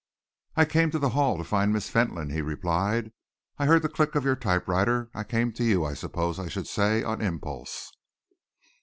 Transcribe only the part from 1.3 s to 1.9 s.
to find Miss